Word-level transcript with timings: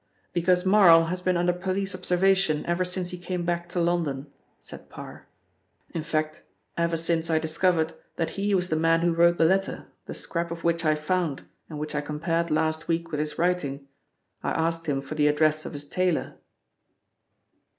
"Because 0.33 0.65
Marl 0.65 1.05
has 1.13 1.21
been 1.21 1.37
under 1.37 1.53
police 1.53 1.93
observation 1.93 2.65
ever 2.65 2.83
since 2.83 3.11
he 3.11 3.19
came 3.19 3.45
back 3.45 3.69
to 3.69 3.79
London," 3.79 4.25
said 4.59 4.89
Parr. 4.89 5.27
"In 5.93 6.01
fact, 6.01 6.41
ever 6.75 6.97
since 6.97 7.29
I 7.29 7.37
discovered 7.37 7.93
that 8.15 8.31
he 8.31 8.55
was 8.55 8.69
the 8.69 8.75
man 8.75 9.01
who 9.01 9.13
wrote 9.13 9.37
the 9.37 9.45
letter, 9.45 9.89
the 10.07 10.15
scrap 10.15 10.49
of 10.49 10.63
which 10.63 10.83
I 10.83 10.95
found 10.95 11.43
and 11.69 11.77
which 11.77 11.93
I 11.93 12.01
compared 12.01 12.49
last 12.49 12.87
week 12.87 13.11
with 13.11 13.19
his 13.19 13.37
writing 13.37 13.87
I 14.41 14.49
asked 14.53 14.87
him 14.87 15.01
for 15.01 15.13
the 15.13 15.27
address 15.27 15.67
of 15.67 15.73
his 15.73 15.85
tailor." 15.85 16.39